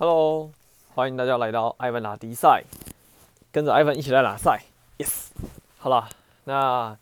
[0.00, 0.52] Hello，
[0.94, 2.62] 欢迎大家来到艾文拉迪赛，
[3.50, 4.62] 跟着艾文一起来拉赛。
[4.96, 5.30] Yes，
[5.76, 6.08] 好了，
[6.44, 6.96] 那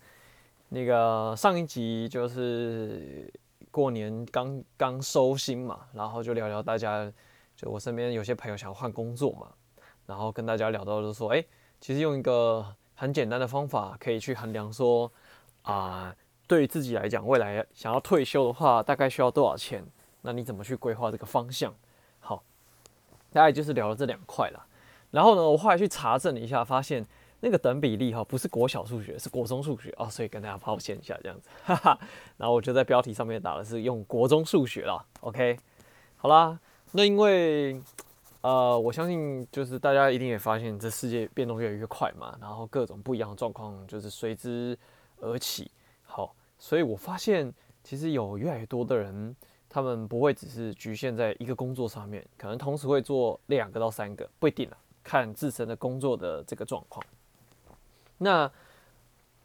[0.69, 3.31] 那个上一集就是
[3.69, 7.07] 过年刚刚收心嘛，然后就聊聊大家，
[7.55, 9.49] 就我身边有些朋友想换工作嘛，
[10.07, 11.45] 然后跟大家聊到就说，哎，
[11.79, 15.11] 其实用一个很简单的方法可以去衡量说，
[15.61, 16.15] 啊，
[16.47, 19.85] 对于自己来讲，未来想要退休的话，大概需要多少钱？
[20.23, 21.71] 那你怎么去规划这个方向？
[22.19, 22.43] 好
[23.37, 24.65] 大概就是聊了这两块啦，
[25.11, 27.05] 然后呢，我后来去查证了一下，发现
[27.41, 31.99] 那个等比例哈，不是国小数学，是国中数学啊，所以跟大家抱歉一下这样子，哈哈。
[32.37, 35.59] 然后我就在标题上面打的是用国中数学啦，OK，
[36.15, 36.59] 好啦，
[36.93, 37.79] 那因为
[38.41, 44.75] 呃，我相信就是大家一定也发现这世界变动越来越快嘛，然后各种不一样的状况就是随之
[45.21, 45.69] 而起，
[46.07, 49.35] 好，所以我发现其实有越来越多的人。
[49.69, 57.05] 他们不会只是局限在一个工作上面，可能同时会做两个到三个，不一定了，看自身的工作的这个状况。
[58.17, 58.49] 那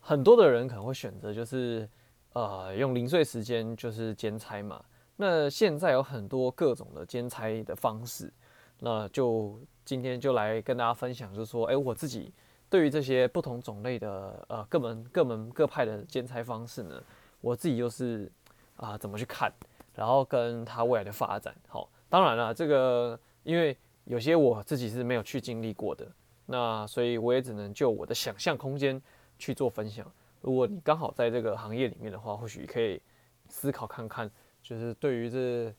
[0.00, 1.88] 很多的人可能会选择就是
[2.32, 4.82] 呃用零碎时间就是兼差嘛。
[5.16, 8.32] 那现在有很多各种的兼差的方式，
[8.78, 12.32] 那就今天就来跟大家分享，就是说，哎，我自己
[12.70, 17.02] 对于这些不同种类的呃各门各门各派的兼差方式呢，
[17.40, 18.30] 我自己又是
[18.76, 19.52] 啊、怎么去看？
[19.94, 26.06] 然后跟他未来的发展，好，当然了，这个因为有些我自己是没有去经历过的，
[26.46, 29.00] 那所以我也只能就我的想象空间
[29.38, 30.10] 去做分享。
[30.40, 33.00] 如果你刚好在这个行业里面的话，或许可以
[33.48, 34.30] 思考看看，
[34.62, 35.74] 就是对于这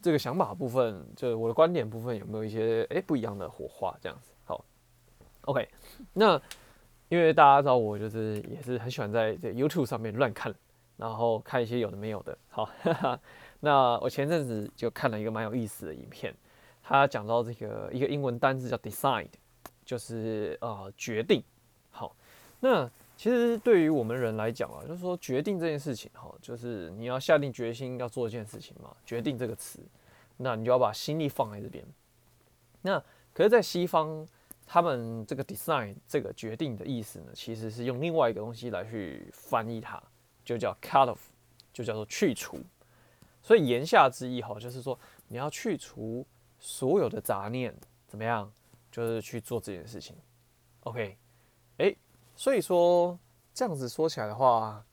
[0.00, 4.30] 这个想法部分，就是我的观点部分有没有一些诶不一样的火花这样子。
[4.44, 4.64] 好
[5.46, 5.68] ，OK，
[6.12, 6.40] 那
[7.08, 10.54] 因为大家知道我就是也是很喜欢在这 YouTube 上面乱看。
[10.96, 12.68] 然后看一些有的没有的，好，
[13.60, 16.34] 那我前阵子就看了一个蛮有意思的影片，
[16.82, 19.28] 他讲到这个一个英文单字叫 decide，
[19.84, 21.42] 就是呃决定。
[21.90, 22.14] 好，
[22.60, 29.80] 那其实对于我们人来讲啊，就是说决定这件事情哈，就是你要下定决心要做一件事情嘛，决定这个词，
[30.36, 31.84] 那你就要把心力放在这边。
[32.82, 32.98] 那
[33.32, 34.26] 可是，在西方，
[34.66, 40.02] 他们这个 decide 这个决定的意思呢，其实是用另外一个东西来去翻译它。
[40.44, 41.18] 就叫 cut off，
[41.72, 42.58] 就叫做去除。
[43.42, 46.24] 所以言下之意哈，就是说你要去除
[46.60, 47.74] 所有的杂念，
[48.06, 48.52] 怎么样？
[48.90, 50.14] 就是去做这件事情。
[50.84, 51.16] OK，
[51.78, 51.96] 哎、
[52.36, 53.18] 所以说
[53.54, 54.84] 这样子说起来的话，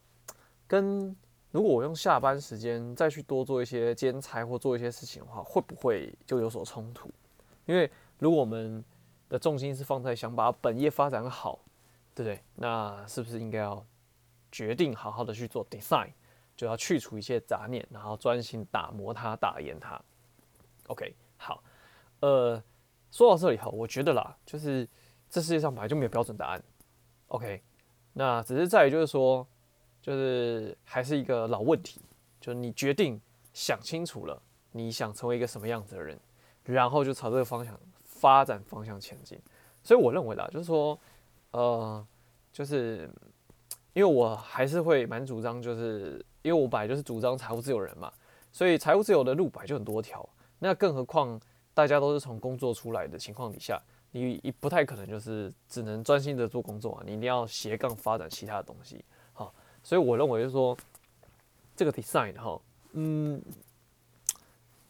[0.65, 1.15] 跟
[1.51, 7.11] 如果我用下班时间再去多做一些兼差或做一些事情的话，会不会就有所冲突？
[7.65, 8.83] 因为如果我们
[9.27, 11.59] 的重心是放在想把本业发展好，
[12.15, 12.41] 对不对？
[12.55, 13.85] 那是不是应该要？
[14.51, 16.09] 决定好好的去做 design，
[16.55, 20.01] 就要去除一些杂念，然后专心打磨它、打研它。
[20.87, 21.63] OK，好，
[22.21, 22.61] 呃，
[23.11, 24.87] 说到这里哈，我觉得啦，就是
[25.29, 26.63] 这世界上本来就没有标准答案。
[27.27, 27.61] OK，
[28.13, 29.47] 那只是在于就是说，
[30.01, 32.01] 就是还是一个老问题，
[32.41, 33.21] 就是你决定
[33.53, 36.19] 想清楚了，你想成为一个什么样子的人，
[36.63, 39.39] 然后就朝这个方向发展方向前进。
[39.83, 40.99] 所以我认为啦，就是说，
[41.51, 42.07] 呃，
[42.51, 43.09] 就是。
[43.93, 48.11] 因为我还是会蛮主张，就是因为我本来就是主张财务自由人嘛，
[48.51, 50.27] 所以财务自由的路本来就很多条。
[50.59, 51.39] 那更何况
[51.73, 59.03] 大家都是从工作出来的情况底下，你不太可能就是只能专心的做工作啊，你一定要斜杠发展其他的东西。
[59.33, 60.77] 好，所以我认为就是说，
[61.75, 62.59] 这个 design 哈，
[62.91, 63.41] 嗯，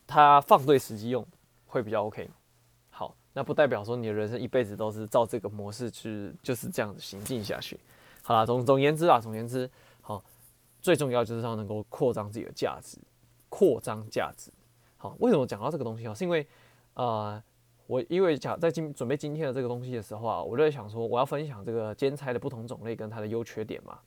[0.07, 1.25] 它放对时机用
[1.67, 2.29] 会比较 OK。
[2.89, 7.79] 好，那不代表说你的人生一辈子都是照这个模式去，就是这样子行进下去。
[8.29, 9.67] 好啦，总总言之啊，总言之，
[10.01, 10.23] 好，
[10.79, 12.99] 最重要就是要能够扩张自己的价值，
[13.49, 14.51] 扩张价值。
[14.97, 16.13] 好，为什么讲到这个东西啊？
[16.13, 16.45] 是因为，
[16.93, 17.41] 呃，
[17.87, 23.97] 我因为讲在今准备今天的这个东西的时候啊，我就在想说，我要分享这个兼差的不同种类跟它的优缺点嘛。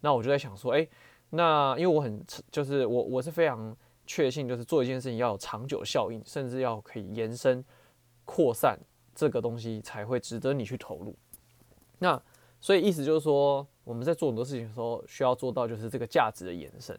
[0.00, 0.86] 那我就在想说，哎、
[1.30, 7.64] 那因为我很就是我我是非常确信，就是做一件事情要有长久效应，甚至要可以延伸
[8.24, 8.78] 扩散
[9.16, 11.12] 这个东西才会值得你去投入。
[11.98, 12.22] 那
[12.64, 16.98] 所以意思就是说，我们在做很多事情的时候，需要做到就是这个价值的延伸。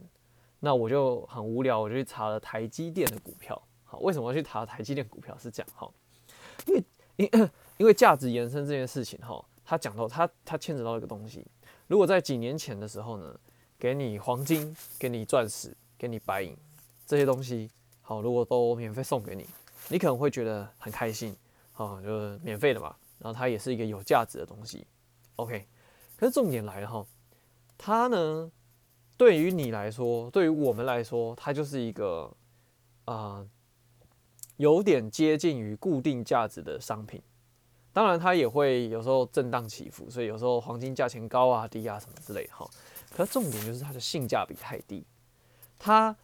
[0.60, 3.60] 那我就很无聊，我就去查了台积电的股票。
[3.84, 5.36] 好，为什么要去查台积电股票？
[5.40, 5.92] 是这样哈，
[6.68, 6.84] 因为
[7.16, 11.44] 因因为价值延伸这件事情哈，它讲到它它牵扯到一个东西。
[11.88, 13.36] 如果在几年前的时候呢，
[13.80, 16.56] 给你黄金、给你钻石、给你白银
[17.08, 17.72] 这些东西，
[18.04, 19.48] 好，如果都免费送给你，
[19.88, 21.36] 你可能会觉得很开心，
[21.72, 22.96] 好，就是免费的嘛。
[23.18, 24.86] 然后它也是一个有价值的东西。
[25.38, 25.68] OK，
[26.18, 27.06] 可是重点来了哈，
[27.78, 28.52] 它呢，
[29.18, 32.32] 对于你来说，对于我们来说，它就是一个
[33.06, 33.46] 啊、
[34.58, 37.22] 有点接近于固定价值的商品。
[37.92, 42.70] 当然，它也会有时候震荡起伏，所以有时候黄金价钱高啊、低啊什么之类的哈。
[43.16, 45.06] 可是重点就是它的性价比太低，
[45.80, 46.16] 它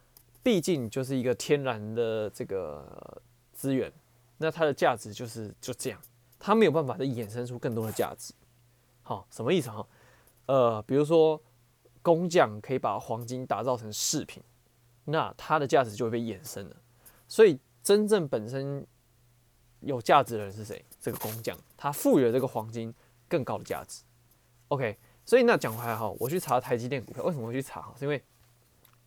[0.42, 3.22] 毕竟就是一个天然的这个
[3.52, 3.90] 资源，
[4.36, 5.98] 那它的价值就是就这样，
[6.38, 8.34] 它没有办法再衍生出更多的价值。
[9.02, 9.86] 好，什么意思哈？
[10.46, 11.40] 呃，比如说
[12.02, 14.42] 工匠可以把黄金打造成饰品，
[15.04, 16.76] 那它的价值就会被衍生了。
[17.28, 18.86] 所以真正本身。
[19.84, 20.84] 有价值的人是谁？
[21.00, 22.94] 这个工匠，他赋予了这个黄金
[23.26, 24.04] 更高的价值。
[24.68, 24.96] OK，
[25.26, 27.92] 所以那讲回来哈，我去查台积电股票，为什么会去查？
[27.98, 28.22] 是因为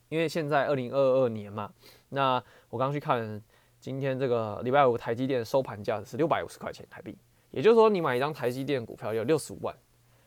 [0.10, 1.72] 因为现在二零二二年嘛，
[2.10, 3.42] 那我刚刚去看
[3.80, 7.18] 今天这个礼拜五台积电收盘价是六百五十块钱台币，
[7.52, 9.74] 也就是说你买一张台积电股票要六十五万。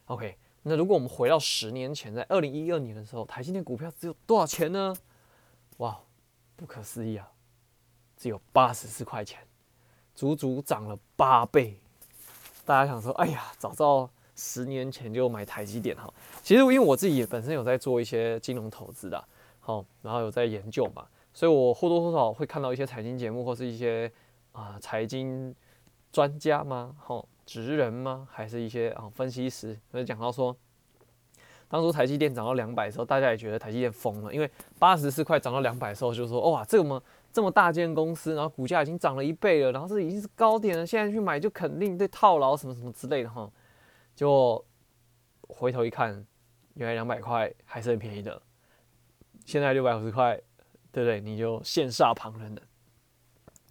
[0.08, 4.94] OK，那如果我们回到十年前，在二零一二年的时候，台积电股票只有多少钱呢？
[5.78, 5.98] 哇，
[6.56, 7.30] 不可思议啊，
[8.16, 9.38] 只有八十四块钱。
[10.14, 11.78] 足足涨了八倍，
[12.64, 16.12] 大家想说，哎呀，早知道十年前就买台积电哈。
[16.42, 19.24] 其实因为我自己也本身有在做一些金融投资的，
[19.60, 24.10] 好，然后有在研究嘛，所以我或多或少会看到一些财经节目或是一些
[24.50, 25.54] 啊财经
[26.10, 26.96] 专家吗？
[26.98, 28.28] 好，职人吗？
[28.30, 30.54] 还是一些啊分析师，会讲到说，
[31.66, 37.02] 当初台积电涨到两百的时候，大家也觉得台积电疯了，因为八十四块涨到两百的时候，就说哇，这么。
[37.30, 43.48] 这么大间公司，然后股价已经涨了一倍了，然后这已经是高点了，现在去买就肯定被套牢什么什么之类的哈。
[44.16, 44.64] 就
[45.42, 46.26] 回头一看，
[46.72, 48.40] 原来两百块还是很便宜的，
[49.44, 50.40] 现在六百五十块，
[50.90, 51.20] 对不对？
[51.20, 52.62] 你就羡煞旁人了。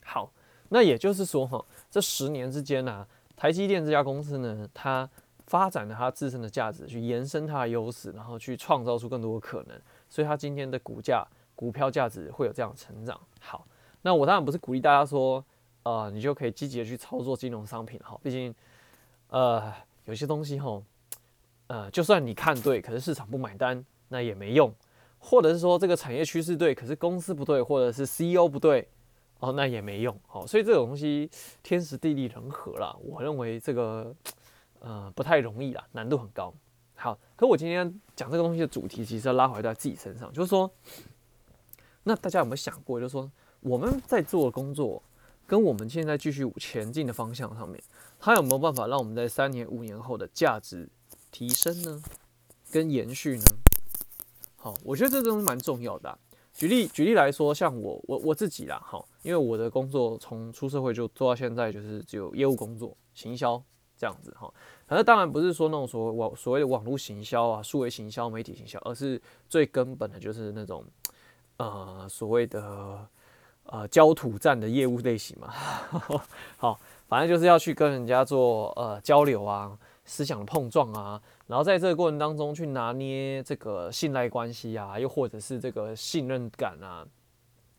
[0.05, 0.31] 好，
[0.69, 3.07] 那也就是说哈，这十年之间呢、啊，
[3.37, 5.09] 台积电这家公司呢，它
[5.45, 11.25] 发展了它自身的价值，去延伸它的优势，然后去创造出更多的可能，所以它今天的股价。
[11.57, 13.19] 股票价值会有这样的成长。
[13.39, 13.65] 好，
[14.03, 15.43] 那我当然不是鼓励大家说，
[15.81, 17.99] 呃，你就可以积极的去操作金融商品。
[18.03, 18.53] 哈，毕竟，
[19.29, 19.73] 呃，
[20.05, 20.79] 有些东西哈，
[21.65, 24.71] 呃，就算你看对，可是市场不买单，那也没用。
[25.17, 28.87] 或者是说这个产业趋势对，可是公司不对，或者是 CEO 不对，
[29.39, 30.19] 哦，那也没用。
[30.31, 31.29] 哦，所以这种东西
[31.63, 34.15] 天时地利人和啦，我认为这个
[34.79, 36.53] 呃不太容易啦，难度很高。
[36.95, 40.71] 好，可我今天讲这个东西的主题，其实要拉回到自己身上，就是说。
[42.09, 43.29] 那大家有没有想过，就是说
[43.59, 45.03] 我们在做的工作，
[45.45, 47.83] 跟我们现在继续前进的方向上面，
[48.17, 50.87] 它有没有办法让我们在三年、五年后的价值
[51.31, 52.01] 提升呢？
[52.71, 53.43] 跟延续呢？
[54.55, 56.17] 好，我觉得这东西蛮重要的。
[56.57, 63.61] 举例举例来说，像我我我自己啦，好，因为我的工作从出社会就做到现在，就是只有业务工作、行销
[63.95, 64.51] 这样子哈。
[64.87, 70.83] 反正当然不是说那种所谓网所谓的网络行销啊、数位行销、媒体行销，而是最根本的就是那种。
[71.59, 73.03] 呃，所谓的
[73.63, 75.51] 呃焦土战的业务类型嘛，
[76.55, 79.75] 好，反正就是要去跟人家做呃交流啊，
[80.07, 87.05] 思想的碰撞啊，然后在这个过程当中去拿捏这个信赖关系啊，又或者是这个信任感啊，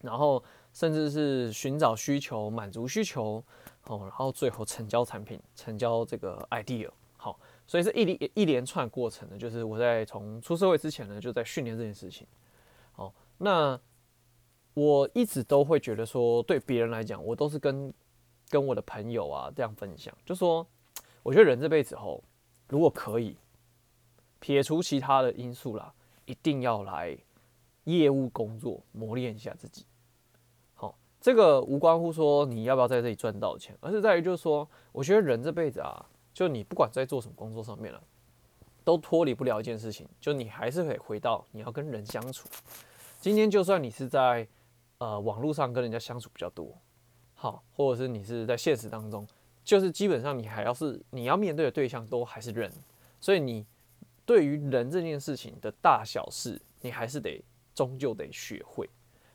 [0.03, 0.41] 然后
[0.73, 3.43] 甚至是寻找需求、满足需求，
[3.87, 12.25] 哦，然后最后成交产品、成交这个 idea，好，所以是一连一连串过程呢，就是我在从出社会之前呢，就在训练这件事情，
[12.93, 13.13] 好。
[13.41, 13.79] 那
[14.75, 17.95] 我一直都会觉得说，对别人来讲，我都是跟
[18.49, 20.67] 跟我的朋友啊这样分享，就说
[21.23, 22.21] 我觉得人这辈子吼，
[22.69, 23.37] 如果可以
[24.41, 25.93] 撇除其他的因素啦，
[26.27, 27.17] 一定要来
[27.85, 29.87] 业务工作磨练一下自己。
[30.75, 38.03] 好，这个无关乎说你要不要在这里赚到钱，而是在于就是说，我觉得人这辈子啊，就你不管在做什么工作上面了，
[38.85, 42.49] 都脱离不了一件事情，就你还是可以回到你要跟人相处。
[43.21, 44.47] 今天就算你是在
[44.99, 46.77] 呃网络上跟人家相处比较多，
[47.35, 49.27] 好，或者是你是在现实当中，
[49.69, 52.73] 就是基本上你还要是你要面对的对象都还是人，
[53.21, 53.67] 所以你
[54.25, 57.45] 对于人这件事情的大小事，你还是得
[57.75, 58.89] 终究得学会，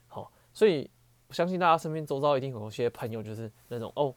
[0.08, 0.90] 好，所以
[1.28, 4.12] 我相信大家身边周遭一定有些朋友就是那种哦，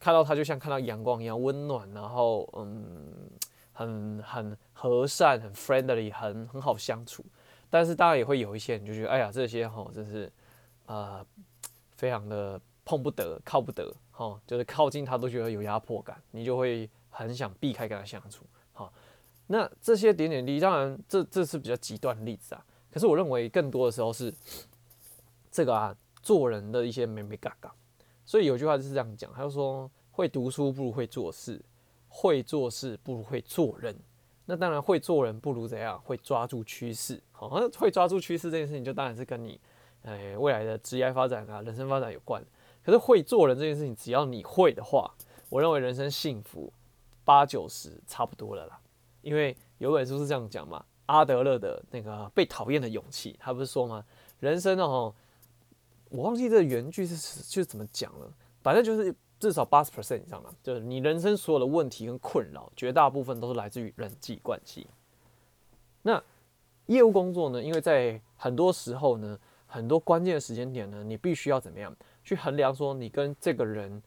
[0.00, 3.30] 看到他就像看到阳光一样温暖，然后嗯
[3.72, 7.24] 很很和善，很 friendly，很很好相处。
[7.70, 10.32] 但是当然也会有一些人就觉得，哎呀，这些哈真是，
[10.86, 11.24] 呃，
[11.96, 18.92] 非常的碰不得、靠不得，哦，就是靠近他都觉得有压迫感，你就会很想避开跟他相处，好。
[19.46, 22.62] 那这些点点滴滴，当然这这是比较极端的例子啊。
[22.92, 24.32] 可是我认为更多的时候是
[25.50, 27.74] 这个啊，做人的一些眉眉角角。
[28.26, 31.60] 所以有句话就是这样讲，他就说，会读书不如会做事，
[32.08, 33.96] 会做事不如会做人。
[34.44, 37.20] 那当然会做人不如怎样，会抓住趋势。
[37.32, 39.58] 好，那会抓住趋势这件事情，就当然是跟你，
[40.02, 42.44] 哎，未来的职业发展啊、人生发展有关。
[42.84, 45.12] 可是会做人这件事情，只要你会的话，
[45.48, 46.72] 我认为人生幸福
[47.24, 48.80] 八九十差不多了啦。
[49.22, 54.04] 因为有本书是这样讲嘛，阿德勒的那个被讨厌的勇气，他不是说吗？
[54.38, 55.14] 人生哦，
[56.08, 58.32] 我忘记这原句是是怎么讲了，
[58.62, 64.86] 反正就是至少八十 percent 以上嘛，就是你人生所有的问题跟困扰，绝大部分都是来自于人际关系。
[66.02, 66.22] 那
[66.86, 67.62] 业务工作呢？
[67.62, 71.94] 因为在很多时候呢，很多关键的时间点呢，你必须要怎么样
[72.24, 74.02] 去衡量说你跟这个人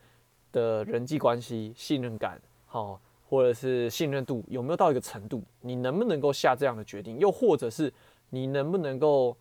[0.51, 5.43] 的人际关系、信任感，好，或者是信任度有没有到一个程度？
[5.61, 7.17] 你能不能够下这样的决定？
[7.19, 7.93] 又或者是
[8.29, 9.35] 你能不能够？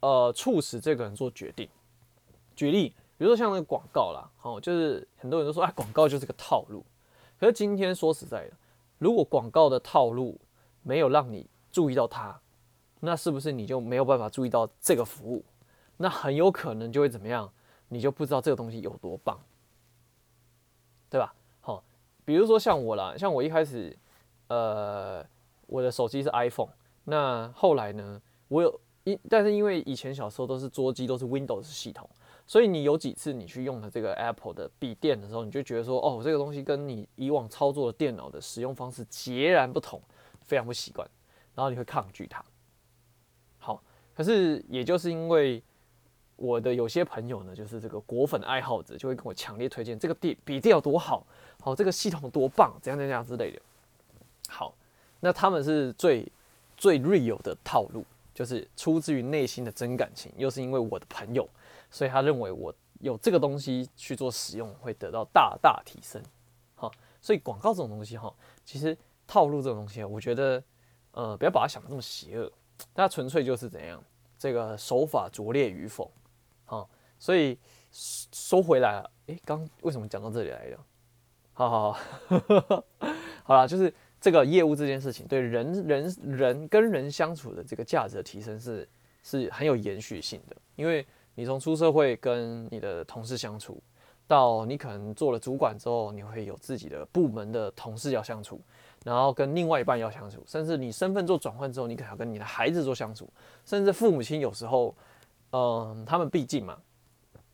[0.00, 1.66] 呃，促使这个人做决定。
[2.54, 6.84] 举例，比如说像那个广告啦，哦，就是很多人都说，啊，广告就是个套路。
[7.40, 8.52] 可是今天说实在的，
[8.98, 10.38] 如果广告的套路
[10.82, 12.38] 没有让你注意到它，
[13.00, 15.42] 那是不是你就没有办法注意到这个服务？
[15.96, 17.50] 那很有可能就会怎么样？
[17.88, 19.38] 你就不知道这个东西有多棒，
[21.08, 21.34] 对吧？
[21.60, 21.82] 好，
[22.24, 23.96] 比如说像我啦，像我一开始，
[24.48, 25.24] 呃，
[25.66, 26.70] 我的手机是 iPhone，
[27.04, 28.80] 那后来呢，我有。
[29.06, 32.10] 因但是因为以前小时候都是桌机，都是 Windows 系统，
[32.44, 40.02] 所以你有几次你去用了这个 Apple 的笔电的时候，你就觉得说，哦，这个东西跟你以往操作的电脑的使用方式截然不同，
[40.40, 41.08] 非常不习惯，
[41.54, 42.44] 然后你会抗拒它。
[43.58, 43.80] 好，
[44.12, 45.62] 可是也就是因为
[46.36, 51.26] 我的有些朋友呢，就是这个果粉爱好者，就会跟我强烈推荐这个电笔电有多好，
[51.60, 53.60] 好，这个系统多棒，怎样怎样之类的。
[54.48, 54.74] 好，
[55.20, 56.30] 那他们是最
[56.76, 58.04] 最 real 的套路。
[58.36, 61.48] 就是出自于内心的真感情，又是因为我的朋友，
[61.90, 66.22] 所以他认为我有这个东西去做使用会得到大大提升。
[66.74, 68.30] 好，所以广告这种东西哈，
[68.62, 68.94] 其实
[69.26, 70.62] 套路这种东西，我觉得
[71.12, 72.52] 呃不要把它想得那么邪恶，
[72.92, 74.04] 它纯粹就是怎样
[74.38, 76.12] 这个手法拙劣与否。
[76.66, 77.58] 好，所以
[77.90, 80.78] 说回来了，诶，刚为什么讲到这里来的？
[81.54, 82.84] 好好好，
[83.44, 83.90] 好 了，就是。
[84.18, 88.88] 这个业务这件事情，对人人人跟人相处的这个价值的提升是
[89.22, 93.80] 是很有延续性的，因为你从出社会跟你的同事相处，
[94.26, 98.60] 到你可能做了主管之后，你会有自己的部门的同事要相处，
[99.04, 103.28] 然后跟另外一半要相处，甚至你身份做转换之后，你可能要跟你的孩子做相处，
[103.64, 104.92] 甚至父母亲有时候，
[105.56, 106.76] 嗯，他们毕竟嘛，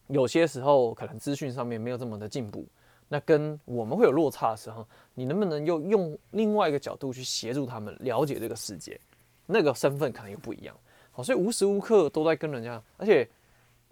[0.09, 2.67] 有些时候可能资讯上面没有这么的进步。
[3.07, 8.99] 那跟我们会有落差的时候，你能不能又用另外一个角度去协助他们了解这个世界？
[9.47, 10.75] 那个身份可能又不一样。
[11.13, 13.29] 好，所以无时无刻都在跟人家，而且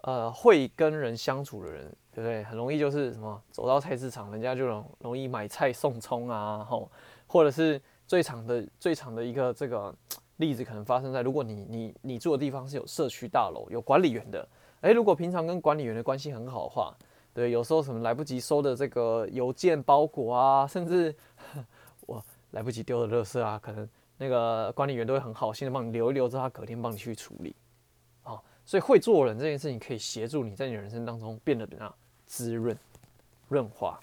[0.01, 2.43] 呃，会跟人相处的人，对不对？
[2.43, 6.89] 很容易就是什么，走到菜市场，人家就容容易买菜送葱啊，吼，
[7.27, 9.93] 或者是最常的最常的一个这个
[10.41, 14.45] 例子，可能发生在如果你你你住的地方是有社区大楼、有管理员的，
[14.81, 16.93] 诶，如果平常跟管理员的关系很好的话。
[17.33, 21.15] 对，有时候什么来不及收的这个邮件包裹啊，甚至
[22.05, 27.55] 我来不及丢的垃圾啊，可能那个管理员都会很好心的帮你留一留，之后他隔天帮你去处理。
[28.21, 31.95] 好，所以会做人这件事情可以协助你在你人生当中变得怎样
[32.25, 32.77] 滋润、
[33.47, 33.97] 润滑。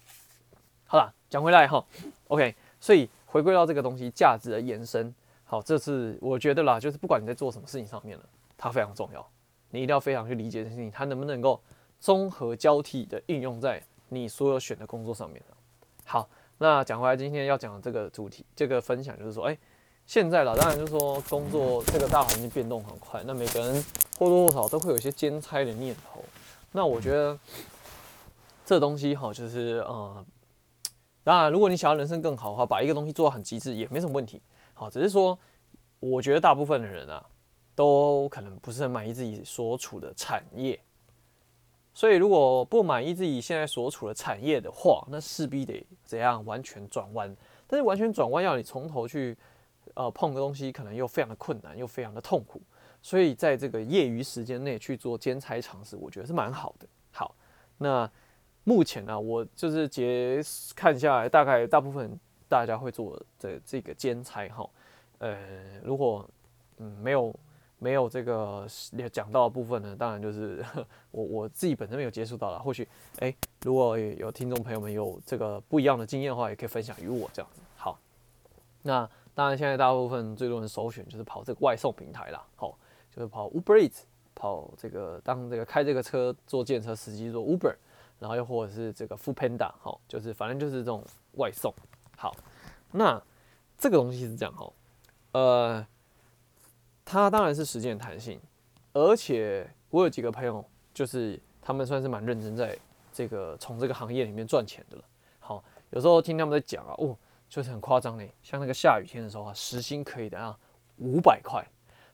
[0.87, 1.85] 好了，讲回来哈
[2.29, 5.15] ，OK，所以回归到这个东西价值的延伸，
[5.51, 8.25] 好，这是我觉得啦，就是不管你在做什么事情上面呢，
[8.57, 9.29] 它非常重要，
[9.71, 11.61] 你一定要非常去理解这件事情，它能不能够。
[12.01, 15.43] 综合交替的应用在你所有选的工作上面。
[16.05, 19.59] 好，那讲回来，今天要讲的这个主题，这个分享就是说，哎，
[20.07, 23.85] 现在啦，当然就是说，工作这个大环境变动很快，那每个人
[24.17, 26.25] 或多或少都会有一些兼差的念头。
[26.71, 27.37] 那我觉得
[28.65, 30.25] 这东西哈，就是呃，
[31.25, 34.41] 当然，如果你想要人生更好的话，把一个东西做到很极致也没什么问题。
[34.79, 35.37] 好，只是说，
[35.99, 37.27] 我觉得大部分的人啊，
[37.75, 40.79] 都可能不是很满意自己所处的产业。
[41.93, 47.37] 所以，如果不满意自己现在所处的产业的话，那势必得怎样完全转弯？
[47.67, 49.37] 但是完全转弯要你从头去
[49.95, 52.63] 呃碰个东西，可能又非常的困难，又非常的痛苦。
[53.03, 56.87] 所以，在这个业余时间内去做兼差尝试，我觉得是蛮好的。
[57.11, 57.35] 好，
[57.79, 58.09] 那
[58.63, 60.41] 目前呢，我就是结
[60.77, 62.17] 看下来，大概大部分
[62.49, 64.69] 大家会做的这个兼差哈，
[65.19, 65.39] 呃，
[65.83, 66.29] 如果
[66.79, 67.35] 嗯没有。
[67.81, 68.67] 没有这个
[69.13, 70.65] 讲到的部分呢，当然就是
[71.13, 72.59] 我我自己本身没有接触到了。
[72.59, 72.89] 或许
[73.21, 77.61] 哎，如果有听众朋友们有这个不一样的经验的话，也可以分享与我这样子。
[77.77, 77.97] 好，
[78.83, 82.77] 那当然现在大部分最多人首选就是跑这个外送平台啦，好，
[83.15, 84.01] 就是跑 Uber Eats，
[84.35, 87.77] 跑这个当这个开这个车做计程车司机做 Uber，
[88.19, 91.73] 然后又或者是这个 Foodpanda，好，就是反正就是这种外送。
[92.19, 92.37] 好，
[92.93, 93.23] 那
[93.79, 94.71] 这个东西是这样哈，
[95.33, 95.87] 呃。
[97.11, 98.39] 它当然是时间弹性，
[98.93, 102.79] 而且我有几个朋友，就是他们算是蛮认真在
[103.11, 105.05] 这个从这个行业里面赚钱的了。
[105.39, 107.17] 好，有时候听他们在讲啊，哦，
[107.49, 110.55] 就是很夸张嘞，像那个下雨天的时候啊，时薪可以等下
[110.99, 111.67] 五百块，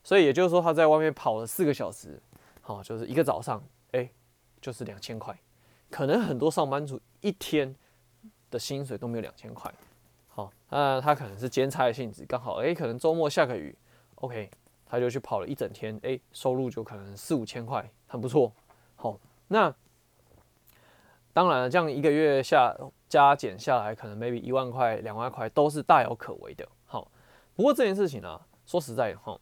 [0.05, 2.23] 所以也就是说他在外面跑了四个小时，
[2.61, 4.09] 好，就是一个早上，哎，
[4.61, 5.37] 就是两千块。
[5.91, 7.75] 可能很多上班族一天
[8.49, 9.75] 的薪水都没有两千块。
[10.75, 13.73] 好，那他可能是兼差的性质，刚好哎，可能周末下个雨
[14.17, 14.51] ，OK，
[14.85, 18.53] 他就去跑了一整天，哎，收入就可能四五千块，很不错。
[18.97, 19.17] 好，
[19.47, 19.73] 那
[21.33, 22.77] 当然了，这样一个月下
[23.09, 26.69] 加减下来，可能 maybe 一万块、两万块都是大有可为的。
[26.87, 27.09] 好，
[27.55, 29.41] 不过这件事情呢、说实在的哈，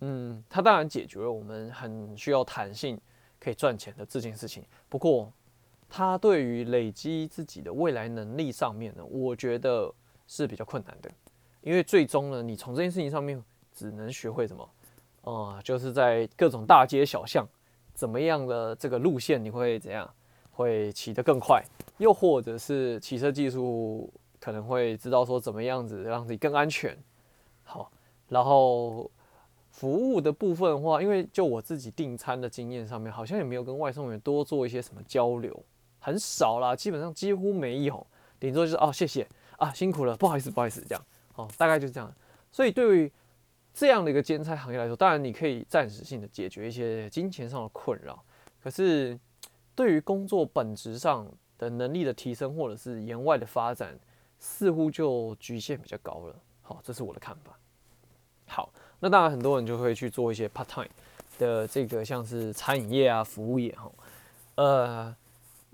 [0.00, 3.00] 嗯，它当然解决了我们很需要弹性
[3.38, 4.64] 可以赚钱的这件事情。
[4.88, 5.32] 不过，
[5.88, 9.94] 它对于累积自己的未来能力上面呢，我觉得。
[10.34, 11.10] 是比较困难的，
[11.60, 13.38] 因为最终呢，你从这件事情上面
[13.70, 14.62] 只能学会什么？
[15.20, 17.46] 啊、呃，就是在各种大街小巷，
[17.92, 20.08] 怎么样的这个路线你会怎样？
[20.52, 21.62] 会骑得更快，
[21.98, 24.10] 又或者是骑车技术
[24.40, 26.96] 可能会知道说怎么样子让自己更安全。
[27.62, 27.90] 好，
[28.28, 29.10] 然后
[29.70, 35.62] 服务的部分的话，因为就我自己订餐的经验上面，好像也没有跟外送员多做一些什么交流，
[35.98, 38.06] 很少啦，基本上几乎没有，
[38.40, 39.26] 顶多就是哦，谢谢。
[39.62, 41.00] 啊，辛苦了，不好意思，不好意思，这样，
[41.36, 42.12] 哦，大概就是这样。
[42.50, 43.12] 所以对于
[43.72, 48.20] 这样的一个兼差行业来说，当然你可以暂时性的解决一些金钱上的困扰，
[48.60, 49.16] 可是
[49.76, 51.24] 对于工作本质上
[51.58, 53.96] 的能力的提升或者是言外的发展，
[54.40, 56.34] 似乎就局限比较高了。
[56.62, 57.56] 好，这是我的看法。
[58.48, 60.90] 好，那当然很多人就会去做一些 part time
[61.38, 63.92] 的这个像是餐饮业啊、服务业哈。
[64.56, 65.16] 呃，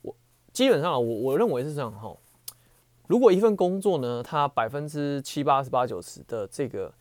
[0.03, 0.15] 我
[0.53, 2.15] 基本上我我认为是这样哈。
[3.09, 6.93] 如果一份工作呢，它百分之七八十八九十的这个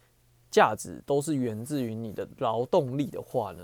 [0.50, 3.62] 价值都是源自于你的劳动力的话呢，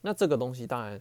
[0.00, 1.00] 那这个东西当然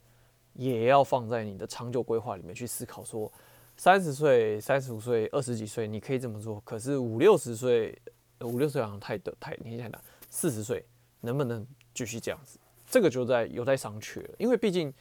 [0.54, 3.04] 也要放在你的长久规划里面去思考。
[3.04, 3.30] 说
[3.76, 8.00] 三十岁、三十五岁、二十几岁你可以这么做，可是五六十岁、
[8.42, 10.86] 五六十岁好像太的太年纪太大，四十岁
[11.22, 12.60] 能不能继续这样子？
[12.86, 14.30] 这个就在有待商榷了。
[14.38, 14.94] 因为毕竟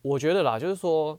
[0.00, 1.18] 我觉得啦，就是说。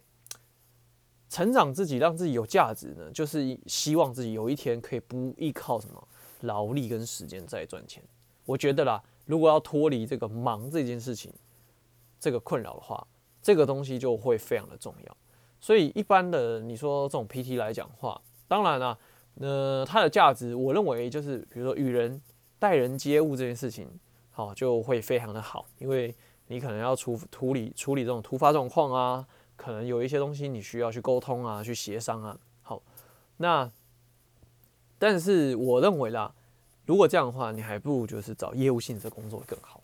[1.29, 6.07] 成长自己，让自己有价值呢，就是希望自己有一天可以不依靠什么
[6.41, 8.03] 劳力跟时间在赚钱。
[8.45, 11.31] 我觉得啦，如果要脱离这个忙这件事情
[12.19, 13.05] 这个困扰的话，
[13.43, 15.17] 这个东西就会非常的重要。
[15.59, 18.97] 所以一般的你说这种 PT 来讲的话，当然啦，
[19.35, 22.19] 呃，它的价值我认为就是比如说与人
[22.57, 23.87] 待人接物这件事情，
[24.31, 26.15] 好就会非常的好，因为
[26.47, 29.27] 你可能要处处理处理这种突发状况啊。
[29.61, 32.39] 可能有一些东西你需要去沟通啊，去协商啊。
[32.61, 32.81] 好，
[33.35, 33.69] 那
[34.97, 36.33] 但是我认为啦，
[36.85, 39.83] 如果这样的话，你还不如就是找业务性质的工作更好。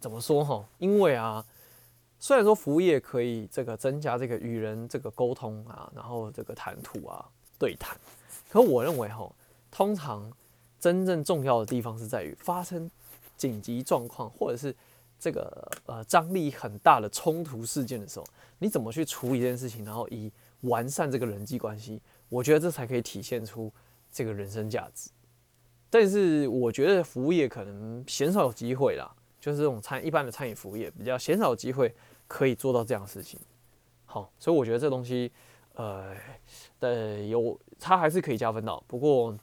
[0.00, 0.64] 怎么说哈？
[0.78, 1.46] 因为啊，
[2.18, 7.24] 虽然说服务业可以这个增加这个与人这个沟通啊，然后这个谈吐啊、
[7.56, 7.96] 对谈，
[8.50, 9.30] 可我认为哈，
[9.70, 10.28] 通常
[10.80, 12.90] 真正重要的地方是在于发生
[13.36, 14.74] 紧急状况或者是。
[15.24, 18.26] 这个呃张力很大的冲突事件的时候，
[18.58, 23.72] 你怎么去处理这件事情，然后以完善这个人际关系，我觉得这才可以体现出
[24.12, 25.08] 这个人生价值。
[25.88, 29.10] 但是我觉得服务业可能鲜少有机会啦，
[29.40, 31.94] 就是这种餐一般的餐饮服务业比较鲜少机会
[32.28, 33.40] 可以做到这样的事情。
[34.04, 35.32] 好，所以我觉得这东西
[35.72, 36.14] 呃
[36.80, 39.34] 呃有它还是可以加分到，不过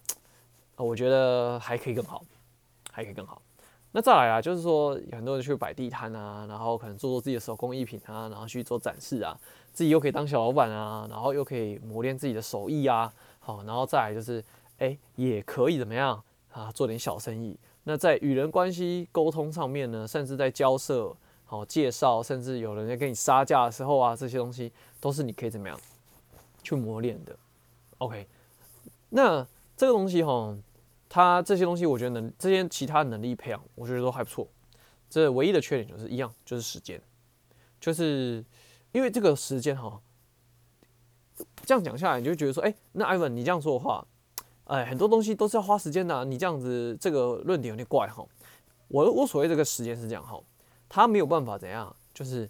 [0.75, 2.23] 我觉得还可以更好，
[2.91, 3.41] 还可以更好。
[3.93, 9.37] 那再来啊，就是说很多人去摆地摊啊，然后可能做做自己的手工艺品啊，然后去做展示啊，
[9.73, 14.41] 自己又可以当小老板啊，然后又可以磨练自己的手艺啊，好，然后再来就是，
[14.77, 16.23] 哎、也可以怎么样
[16.53, 17.57] 啊，做点小生意。
[17.83, 25.77] 那在与人关系沟通上面呢，甚至在交涉、好介绍，甚至有人在跟你杀价的时候啊，这些东西都是你可以怎么样
[26.63, 27.35] 去磨练的。
[27.97, 28.25] OK，
[29.09, 30.55] 那这个东西哈。
[31.13, 34.47] 他这些东西，我觉得能这些其他能力培养，我觉得都还不错。
[35.09, 37.01] 这唯一的缺点就是一样，就是时间，
[37.81, 38.41] 就是
[38.93, 39.99] 因为这个时间哈，
[41.65, 44.07] 这样讲下来，你就觉得说，哎，那 Ivan 你这样说的话，
[44.63, 46.23] 哎，很多东西都是要花时间的。
[46.23, 48.25] 你这样子这个论点有点怪哈。
[48.87, 50.41] 我我所谓这个时间是这样哈，
[50.87, 52.49] 他没有办法怎样，就是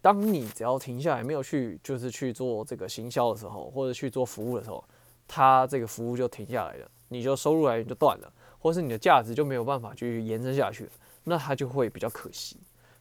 [0.00, 4.84] 当你只要停下来没有去，就是去做这个行销的时候，或者去做服务的时候。
[5.26, 10.88] 他这个服务就停下来了，你就收入来源就断了，或是你的价值就没有办法去延伸下去，
[11.24, 12.56] 那他就会比较可惜。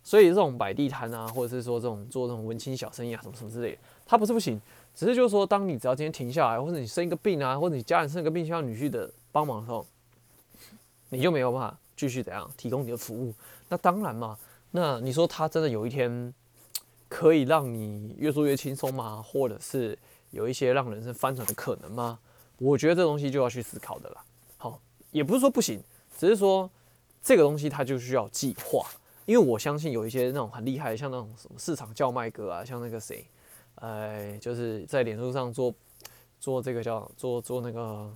[0.06, 4.60] 所以这种摆地摊啊，或者是说这种做这种文青小生意啊，什么什么之类的，他不是不行，
[4.94, 9.86] 只是就是说，当你只要今天停下来，或者你生一个病啊，或者你家人生一个病需要女婿的帮忙的时候，
[11.08, 13.34] 你就没有办法继续怎样提供你的服务。
[13.70, 14.38] 那当然嘛，
[14.72, 16.34] 那你说他真的有一天
[17.08, 19.24] 可以让你越做越轻松吗？
[19.26, 19.98] 或者是
[20.34, 22.20] 有一些让人生翻转的可能吗？
[22.58, 24.24] 我觉得这东西就要去思考的啦。
[24.58, 24.80] 好，
[25.12, 25.82] 也不是说不行，
[26.18, 26.70] 只是说
[27.22, 28.86] 这个东西它就需要计划。
[29.26, 33.26] 因为我相信有一些那种很厉害的，像那种什么市场叫卖哥啊，像那个谁，
[33.76, 35.74] 呃，就是在脸书上做
[36.40, 38.14] 做这个叫做做那个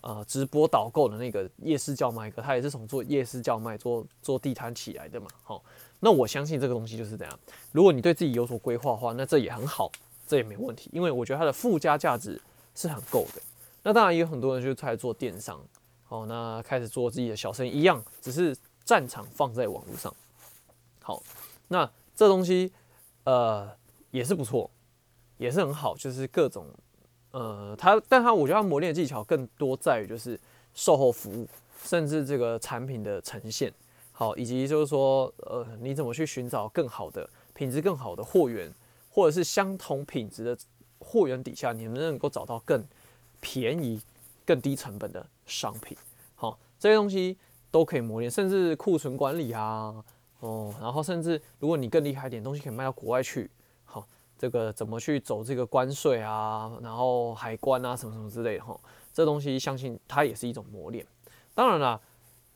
[0.00, 5.28] 呃直播导购的那个夜市叫卖哥，他也是从做夜市叫卖做做地摊起来的嘛。
[5.44, 5.62] 好，
[6.00, 7.38] 那我相信这个东西就是这样。
[7.70, 9.90] 如果你对自己有所规划的话，那这也很好，
[10.30, 12.40] 这也没问题，因为我觉得它的附加价值
[12.76, 13.42] 是很够的。
[13.82, 15.60] 那当然也有很多人就开始做电商，
[16.04, 20.14] 好，那开始做自己的小生意一样，只是战场放在网络上。
[21.02, 21.20] 好，
[21.66, 22.72] 那这东西，
[23.24, 23.68] 呃，
[24.12, 24.70] 也是不错，
[25.36, 26.64] 也是很好，就是各种，
[27.32, 30.38] 呃，它，但它我觉得它磨练的技巧更多在于就是
[30.74, 31.48] 售后服务，
[31.82, 33.72] 甚至这个产品的呈现，
[34.12, 38.72] 好，以及就是说，呃，你怎么去寻找更好的品质更好的货源，
[39.10, 40.56] 或者是相同品质的
[40.98, 42.82] 货源底下，你能不能够找到更
[43.40, 44.00] 便宜、
[44.46, 45.96] 更低成本的商品？
[46.36, 47.36] 好，这些东西
[47.70, 50.02] 都可以磨练，甚至库存管理啊。
[50.40, 53.50] 哦，然后甚至如果你更厉害一点，东西可以卖到国外去，
[53.84, 54.06] 好，
[54.38, 58.80] 这个怎么去走这个关税啊，然后海关啊，什么什么之类的哈，
[59.12, 61.06] 这东西相信它也是一种磨练。
[61.54, 62.00] 当然啦，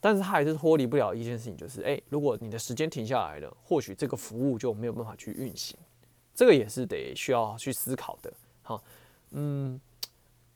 [0.01, 5.77] 但是它还是脱离不了一件事情，就是哎，如果你的时间停下来了，或许这个服务就没有办法去运行，
[6.35, 8.31] 这个也是得需要去思考的。
[8.61, 8.83] 好，
[9.31, 9.81] 嗯，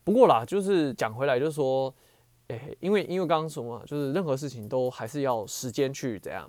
[0.03, 1.91] 不过啦，就是讲回来，就是说，
[2.49, 6.47] 哎，因为因为刚刚说嘛，就是任何事情都还是要时间去怎样。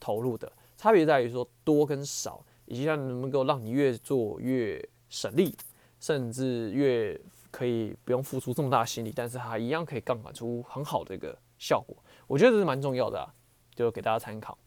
[0.00, 5.56] 投入的差别在于说多跟少，以及它能不能够让你越做越省力，
[5.98, 7.18] 甚至越
[7.50, 11.96] 可以不用付出这么大心力，但是它一样可以杠杆出很好的一个效果。
[12.26, 13.32] 我觉得这是蛮重要的啊，
[13.74, 14.58] 就给大家参考。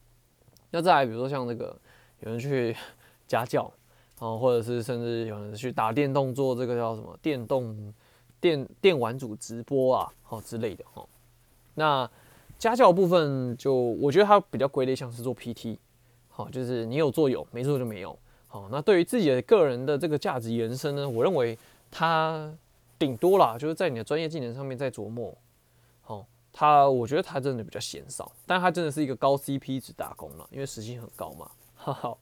[0.72, 1.80] 那再来，比如说像那个
[2.22, 2.76] 有人去
[3.28, 3.72] 家教
[4.20, 7.94] 哦，或者是甚至有人去打电动做这个叫什么电动
[8.40, 11.06] 电电玩组直播啊，好之类的哈。
[11.76, 12.10] 那
[12.58, 15.78] 家教部分就我觉得它比较归类像是做 PT，
[16.30, 18.18] 好，就是你有做有，没做就没有。
[18.48, 21.58] 好，那对于自己的个人的这个价值延伸呢，我认为
[21.92, 22.52] 它
[22.98, 25.32] 顶多啦，就是在你的专业技能上面再琢磨。
[26.02, 31.52] 好，它我觉得它真的比较嫌少，但它真的是一个高 CP 值打工了，因为时薪很高嘛。
[31.76, 32.18] 哈哈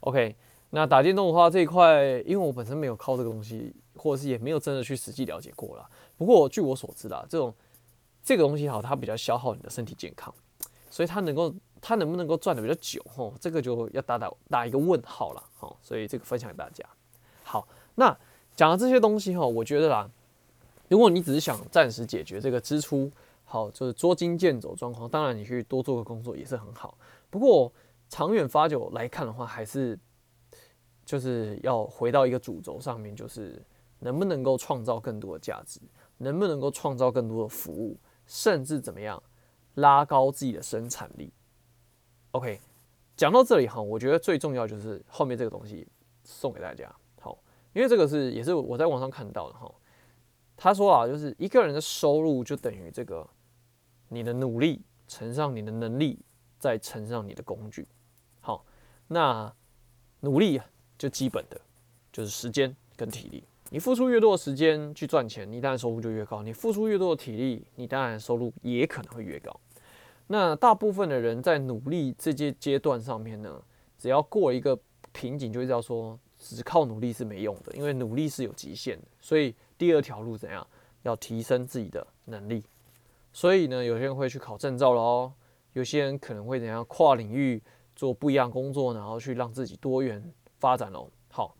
[0.00, 0.34] ，OK，
[0.70, 5.88] 那打电动的话这一块，因为我本身没有靠这个东西，或者是也没有真的去实际了解过啦。
[6.16, 7.54] 不过据我所知啦，这种。
[8.28, 10.34] 这个东西好，它比较消耗你的身体健康，
[10.90, 16.84] 所以它能够，它能不能够赚得比较久，吼，这个就要打打打一个问号了，吼，所以这个分享给大家。
[17.44, 18.18] 好，那
[18.56, 20.10] 讲了这些东西，哈，我觉得啦，
[20.88, 23.08] 如果你只是想暂时解决这个支出，
[23.44, 26.98] 好，就是捉襟见肘状况，当然你去多做个工作也是很好。
[27.30, 27.72] 不过
[28.08, 29.96] 长远发久来看的话，还是
[31.06, 33.64] 就是要回到一个主轴上面，就是
[34.00, 35.80] 能不能够创造更多的价值，
[36.18, 37.98] 能不能够创造更多的服务。
[38.26, 39.22] 甚至怎么样
[39.74, 41.32] 拉高自己的生产力
[42.32, 42.60] ？OK，
[43.16, 45.86] 讲到这里哈，我觉得最重要就是后面这个东西
[46.24, 46.92] 送给大家。
[47.20, 47.38] 好，
[47.72, 49.72] 因为这个是也是我在网上看到的哈。
[50.56, 53.24] 他说啊，就是一个人的收入就等于这个
[54.08, 56.18] 你的努力乘上你的能力，
[56.58, 57.86] 再乘上你的工具。
[58.40, 58.66] 好，
[59.06, 59.54] 那
[60.18, 60.60] 努力
[60.98, 61.60] 就基本的
[62.12, 63.44] 就是时间跟体力。
[63.70, 69.58] 你付出越多的时间去赚钱，你当然收入就越高；你付出越多的体力，你当然收入也可能会越高。
[70.28, 73.60] 那大部分的人在努力这阶阶段上面呢，
[73.98, 74.78] 只要过一个
[75.12, 79.04] 瓶颈，就会知道说，只靠努力是没用的，因为努力是有极限的。
[79.20, 80.66] 所以第二条路怎样？
[81.02, 82.64] 要提升自己的能力。
[83.32, 85.32] 所以呢，有些人会去考证照了哦，
[85.72, 87.62] 有些人可能会怎样跨领域
[87.94, 90.20] 做不一样工作，然后去让自己多元
[90.58, 91.08] 发展哦。
[91.28, 91.56] 好，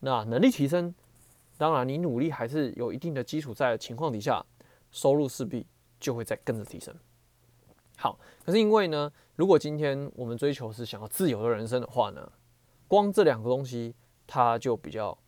[0.00, 0.94] 那能力提升。
[1.56, 4.44] 当然，你努力还是有一定的基础在的情况底下，
[4.92, 5.66] 收入势必
[5.98, 6.94] 就会再跟着提升。
[7.96, 12.30] 好，可是因为呢，如果今天我们追求是想要自由的人生的话呢，
[12.86, 13.92] 光这两个东西
[14.24, 15.18] 它就比较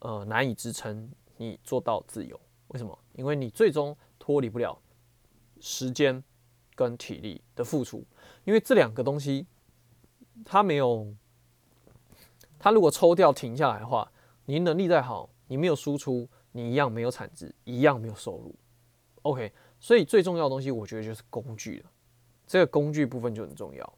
[0.00, 2.38] 呃难以支撑你做到自由。
[2.68, 2.98] 为什么？
[3.14, 4.78] 因为你最终脱离不了
[5.58, 6.22] 时间
[6.74, 8.04] 跟体力的付出，
[8.44, 9.46] 因为这两个东西
[10.44, 11.14] 它没有，
[12.58, 14.10] 它如果抽掉停下来的话，
[14.46, 15.30] 你能力再好。
[15.50, 18.54] 你没有输出，你一样没有产值，一样没有收入。
[19.22, 21.90] OK，所以最重要的东西，我觉得就是工具了。
[22.46, 23.92] 这个工具部分就很重要。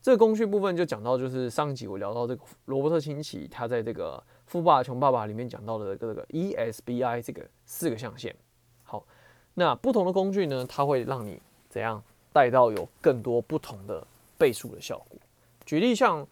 [0.00, 8.34] 这个工具部分就讲到，就是上集我聊到这个罗伯特清崎，他在这个《富爸爸穷爸爸》里面讲到的这个 ESBI 这个四个象限。
[8.82, 9.04] 好，
[9.52, 14.02] 那不同的工具呢，它会让你怎样带到有更多不同的
[14.38, 15.18] 倍数的效果。
[15.66, 16.26] 举例像。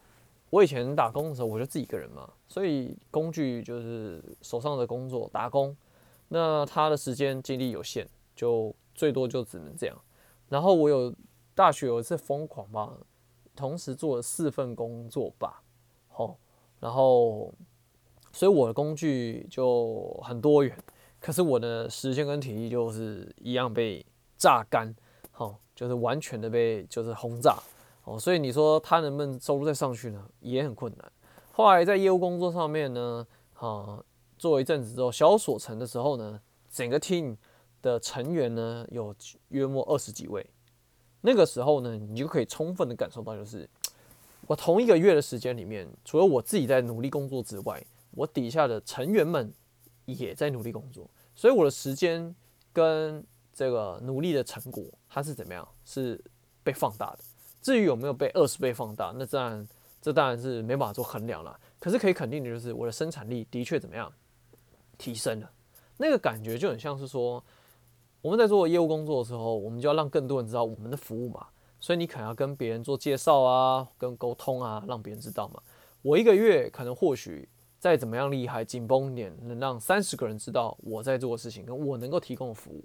[0.49, 5.75] 我以前打工的时候，我就自己一个人嘛，所以工具就是手上的工作打工，
[6.29, 9.95] 那他的时间精力有限，就最多就只能这样。
[10.47, 11.13] 然后我有
[11.53, 12.97] 大学有一次疯狂吧，
[13.55, 15.61] 同时做了四份工作吧，
[16.07, 16.35] 好，
[16.79, 17.53] 然后
[18.31, 20.75] 所以我的工具就很多元，
[21.19, 24.03] 可是我的时间跟体力就是一样被
[24.35, 24.95] 榨干，
[25.29, 27.55] 好，就是完全的被就是轰炸。
[28.09, 30.27] 哦，所以你说他能不能收入再上去呢？
[30.39, 31.11] 也很困难。
[31.51, 34.03] 后来在业务工作上面呢，啊，
[34.35, 36.41] 做一阵子之后，小所成的时候呢，
[36.71, 37.37] 整个 team
[37.83, 39.15] 的成员呢有
[39.49, 40.43] 约莫二十几位。
[41.21, 43.69] 那个时候呢，你就可以充分的感受到，就是
[44.47, 49.53] 我同一个月的时间里面，除了我自己在努力工作之外，我底下的成员们
[50.05, 51.07] 也在努力工作。
[51.35, 52.35] 所以我的时间
[52.73, 55.67] 跟这个努力的成果，它是怎么样？
[55.85, 56.19] 是
[56.63, 57.19] 被放大的。
[57.61, 59.67] 至于有没有被二十倍放大，那当然，
[60.01, 61.59] 这当然是没办法做衡量了。
[61.77, 64.11] 可是可以肯定的就是，我的生产力的确怎么样
[64.97, 65.51] 提升了。
[65.97, 67.43] 那个感觉就很像是说，
[68.21, 71.47] 我们在做业务工作的时候，我们就要让更多人知道我们的服务嘛。
[71.81, 75.61] 所以你可能要跟别人做介绍啊，跟沟通啊，让别人知道嘛。
[76.01, 82.83] 我一个月可能或许再怎么样厉害，紧绷一点，能让三十个人知道我在做的事情，跟我能够提供的服务，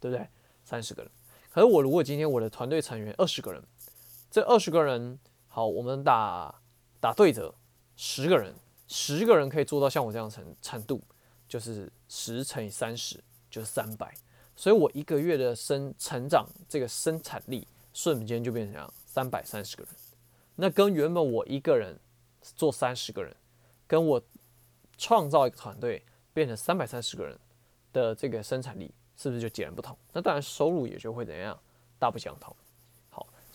[0.00, 0.26] 对不对？
[0.64, 1.10] 三十个人。
[1.50, 3.62] 可是我如果今天我的团队成员二十个人。
[4.30, 6.54] 这二十个人，好，我们打
[7.00, 7.54] 打对折，
[7.96, 8.54] 十个人，
[8.86, 11.02] 十个人可以做到像我这样程程度，
[11.48, 14.12] 就是十乘以三十，就是三百。
[14.54, 19.92] 所以我一个月的生成长，这个生产力瞬间就变成，三百三十个人。
[20.54, 21.98] 那跟原本我一个人
[22.40, 23.34] 做三十个人，
[23.86, 24.22] 跟我
[24.96, 27.38] 创造一个团队变成三百三十个人
[27.92, 29.96] 的这个生产力，是不是就截然不同？
[30.12, 31.58] 那当然收入也就会怎样，
[31.98, 32.56] 大不相同。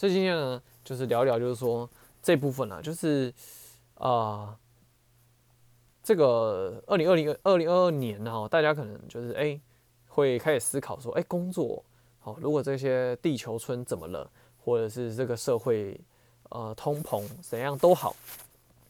[0.01, 1.87] 好，所以今天呢，就是聊一聊，就是说
[2.23, 3.31] 这部分啊，就是
[3.93, 4.57] 啊、
[6.01, 9.61] 这个二零二零二零二二年哈，大家可能就是哎、
[10.07, 11.85] 会开始思考说，哎、工作
[12.19, 14.27] 好，如果这些地球村怎么了，
[14.65, 16.01] 或者是这个社会
[16.49, 18.15] 呃通膨怎样都好，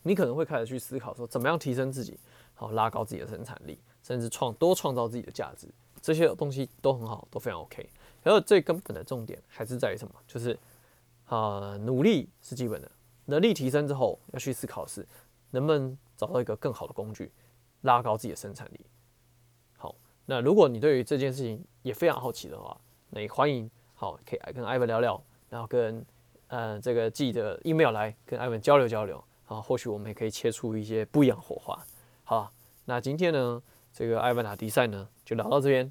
[0.03, 2.17] 你可能会开始去思考说，怎么样提升自己，
[2.53, 5.67] 好，拉高自己的生产力，甚至创多创造自己的价值，
[6.01, 7.89] 这些东西都很好，都非常 OK。
[8.23, 10.15] 然后最根本的重点还是在于什么？
[10.25, 10.57] 就是。
[11.31, 12.91] 啊，努力是基本的，
[13.23, 15.07] 能力提升之后，要去思考是
[15.51, 17.31] 能不能找到一个更好的工具，
[17.83, 18.85] 拉高自己的生产力。
[19.77, 22.77] 好，那如果你对于这件事情也非常好奇的话，
[23.11, 26.05] 那也欢迎好可以跟艾文聊聊，然后跟
[26.47, 31.81] 呃这个寄的 email 来跟艾文交流交流，啊，或许我们也可以切出一些不一样的火花。
[32.25, 32.51] 好，
[32.83, 33.63] 那今天呢，
[33.93, 35.89] 这个艾文打迪赛呢就聊到这边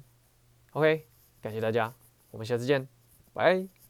[0.73, 1.07] ，OK，
[1.41, 1.91] 感谢大家，
[2.29, 2.87] 我们下次见，
[3.33, 3.80] 拜。